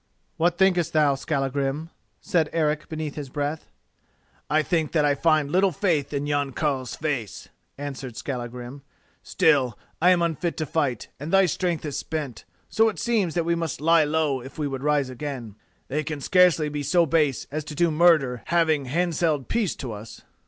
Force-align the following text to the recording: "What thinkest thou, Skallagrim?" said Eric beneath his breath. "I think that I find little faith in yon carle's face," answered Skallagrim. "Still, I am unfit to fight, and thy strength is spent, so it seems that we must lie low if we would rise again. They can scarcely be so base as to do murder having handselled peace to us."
"What 0.37 0.57
thinkest 0.57 0.93
thou, 0.93 1.13
Skallagrim?" 1.13 1.91
said 2.19 2.49
Eric 2.53 2.89
beneath 2.89 3.13
his 3.13 3.29
breath. 3.29 3.69
"I 4.49 4.63
think 4.63 4.93
that 4.93 5.05
I 5.05 5.13
find 5.13 5.51
little 5.51 5.71
faith 5.71 6.11
in 6.11 6.25
yon 6.25 6.53
carle's 6.53 6.95
face," 6.95 7.49
answered 7.77 8.17
Skallagrim. 8.17 8.81
"Still, 9.21 9.77
I 10.01 10.09
am 10.09 10.23
unfit 10.23 10.57
to 10.57 10.65
fight, 10.65 11.09
and 11.19 11.31
thy 11.31 11.45
strength 11.45 11.85
is 11.85 11.97
spent, 11.99 12.45
so 12.67 12.89
it 12.89 12.97
seems 12.97 13.35
that 13.35 13.45
we 13.45 13.53
must 13.53 13.79
lie 13.79 14.03
low 14.03 14.41
if 14.41 14.57
we 14.57 14.65
would 14.67 14.81
rise 14.81 15.11
again. 15.11 15.55
They 15.87 16.03
can 16.03 16.19
scarcely 16.19 16.67
be 16.67 16.81
so 16.81 17.05
base 17.05 17.45
as 17.51 17.63
to 17.65 17.75
do 17.75 17.91
murder 17.91 18.41
having 18.45 18.85
handselled 18.85 19.49
peace 19.49 19.75
to 19.75 19.91
us." 19.91 20.23